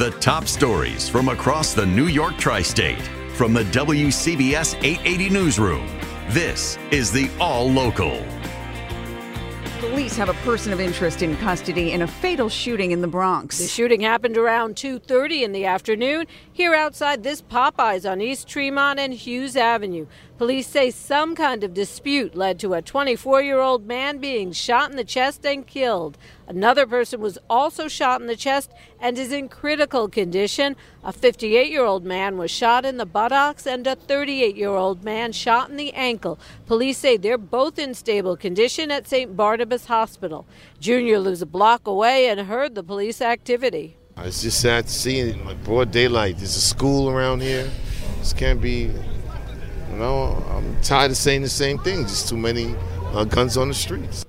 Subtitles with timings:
[0.00, 3.02] The top stories from across the New York tri state
[3.34, 5.86] from the WCBS 880 Newsroom.
[6.30, 8.24] This is the All Local.
[9.78, 13.58] Police have a person of interest in custody in a fatal shooting in the Bronx.
[13.58, 18.98] The shooting happened around 2:30 in the afternoon here outside this Popeyes on East Tremont
[18.98, 20.06] and Hughes Avenue.
[20.38, 25.04] Police say some kind of dispute led to a 24-year-old man being shot in the
[25.04, 26.16] chest and killed.
[26.50, 30.74] Another person was also shot in the chest and is in critical condition.
[31.04, 35.04] A 58 year old man was shot in the buttocks and a 38 year old
[35.04, 36.40] man shot in the ankle.
[36.66, 39.36] Police say they're both in stable condition at St.
[39.36, 40.44] Barnabas Hospital.
[40.80, 43.96] Junior lives a block away and heard the police activity.
[44.16, 46.38] It's just sad to see it in like broad daylight.
[46.38, 47.70] There's a school around here.
[48.18, 48.90] This can't be,
[49.90, 52.02] you know, I'm tired of saying the same thing.
[52.02, 52.74] Just too many
[53.14, 54.24] uh, guns on the streets.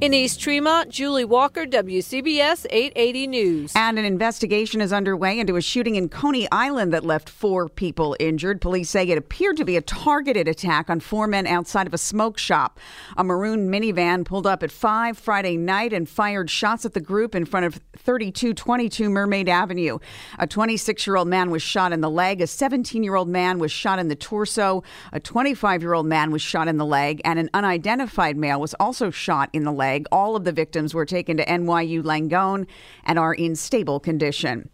[0.00, 3.72] In East Tremont, Julie Walker, WCBS 880 News.
[3.74, 8.16] And an investigation is underway into a shooting in Coney Island that left four people
[8.20, 8.60] injured.
[8.60, 11.98] Police say it appeared to be a targeted attack on four men outside of a
[11.98, 12.78] smoke shop.
[13.16, 17.34] A maroon minivan pulled up at 5 Friday night and fired shots at the group
[17.34, 19.98] in front of 3222 Mermaid Avenue.
[20.38, 22.40] A 26 year old man was shot in the leg.
[22.40, 24.84] A 17 year old man was shot in the torso.
[25.12, 27.20] A 25 year old man was shot in the leg.
[27.24, 31.06] And an unidentified male was also shot in the leg All of the victims were
[31.06, 32.66] taken to NYU Langone
[33.04, 34.70] and are in stable condition.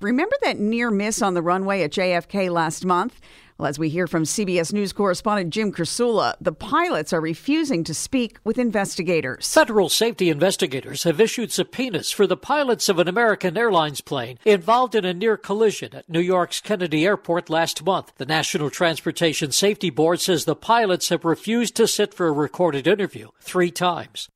[0.00, 3.20] Remember that near miss on the runway at JFK last month?
[3.56, 7.94] Well, as we hear from CBS News correspondent Jim Krasula, the pilots are refusing to
[7.94, 9.52] speak with investigators.
[9.54, 14.96] Federal safety investigators have issued subpoenas for the pilots of an American Airlines plane involved
[14.96, 18.12] in a near collision at New York's Kennedy Airport last month.
[18.16, 22.88] The National Transportation Safety Board says the pilots have refused to sit for a recorded
[22.88, 24.28] interview three times.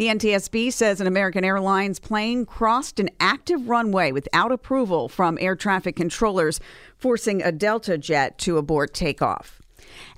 [0.00, 5.54] The NTSB says an American Airlines plane crossed an active runway without approval from air
[5.54, 6.58] traffic controllers,
[6.96, 9.60] forcing a Delta jet to abort takeoff.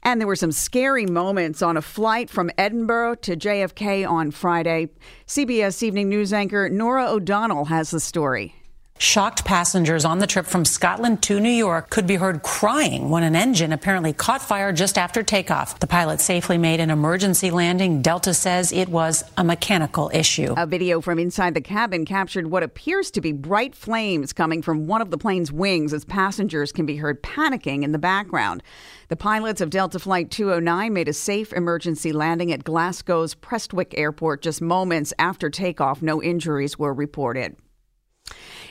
[0.05, 4.91] And there were some scary moments on a flight from Edinburgh to JFK on Friday.
[5.27, 8.62] CBS Evening News anchor Norah O'Donnell has the story.
[9.03, 13.25] Shocked passengers on the trip from Scotland to New York could be heard crying when
[13.25, 15.81] an engine apparently caught fire just after takeoff.
[15.81, 18.01] The pilot safely made an emergency landing.
[18.01, 20.55] Delta says it was a mechanical issue.
[20.57, 24.87] A video from inside the cabin captured what appears to be bright flames coming from
[24.87, 28.63] one of the plane's wings as passengers can be heard panicking in the background.
[29.09, 34.43] The pilots of Delta Flight 209 made a safe emergency landing at Glasgow's Prestwick Airport
[34.43, 36.03] just moments after takeoff.
[36.03, 37.57] No injuries were reported.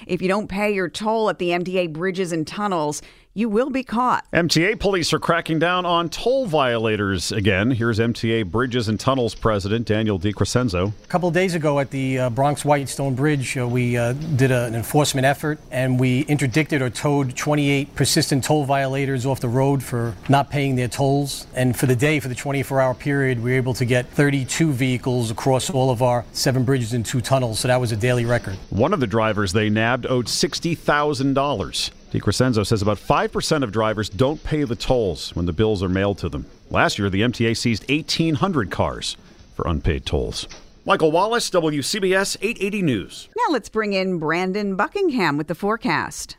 [0.07, 3.01] If you don't pay your toll at the MTA bridges and tunnels,
[3.33, 4.25] you will be caught.
[4.33, 7.71] MTA police are cracking down on toll violators again.
[7.71, 10.91] Here's MTA Bridges and Tunnels President Daniel DeCrescenzo.
[11.03, 14.51] A couple of days ago at the uh, Bronx Whitestone Bridge, uh, we uh, did
[14.51, 19.49] a, an enforcement effort and we interdicted or towed 28 persistent toll violators off the
[19.49, 21.47] road for not paying their tolls.
[21.55, 24.73] And for the day, for the 24 hour period, we were able to get 32
[24.73, 27.59] vehicles across all of our seven bridges and two tunnels.
[27.59, 28.55] So that was a daily record.
[28.69, 31.91] One of the drivers they nabbed owed $60,000.
[32.11, 36.17] DeCrescenzo says about 5% of drivers don't pay the tolls when the bills are mailed
[36.17, 36.45] to them.
[36.69, 39.15] Last year, the MTA seized 1,800 cars
[39.55, 40.45] for unpaid tolls.
[40.85, 43.29] Michael Wallace, WCBS 880 News.
[43.37, 46.35] Now let's bring in Brandon Buckingham with the forecast.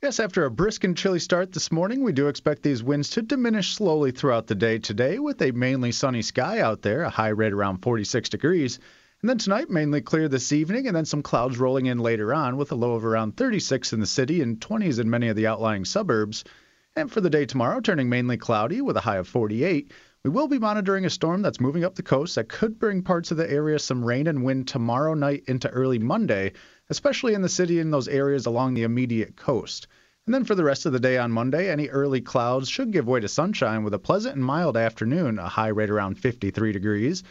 [0.00, 3.22] Yes, after a brisk and chilly start this morning, we do expect these winds to
[3.22, 7.30] diminish slowly throughout the day today with a mainly sunny sky out there, a high
[7.30, 8.78] rate around 46 degrees.
[9.22, 12.58] And then tonight, mainly clear this evening, and then some clouds rolling in later on
[12.58, 15.46] with a low of around 36 in the city and 20s in many of the
[15.46, 16.44] outlying suburbs.
[16.94, 19.90] And for the day tomorrow, turning mainly cloudy with a high of 48.
[20.22, 23.30] We will be monitoring a storm that's moving up the coast that could bring parts
[23.30, 26.52] of the area some rain and wind tomorrow night into early Monday,
[26.90, 29.86] especially in the city and those areas along the immediate coast.
[30.26, 33.06] And then for the rest of the day on Monday, any early clouds should give
[33.06, 37.22] way to sunshine with a pleasant and mild afternoon, a high rate around 53 degrees.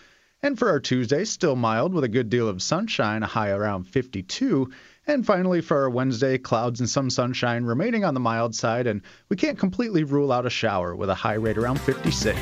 [0.45, 3.86] And for our Tuesday, still mild with a good deal of sunshine, a high around
[3.86, 4.69] 52.
[5.07, 9.01] And finally, for our Wednesday, clouds and some sunshine remaining on the mild side, and
[9.27, 12.38] we can't completely rule out a shower with a high rate around 56.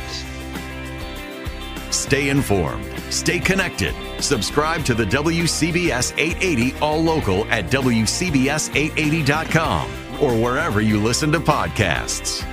[1.91, 3.95] Stay informed, stay connected.
[4.21, 12.52] Subscribe to the WCBS 880 All Local at WCBS880.com or wherever you listen to podcasts.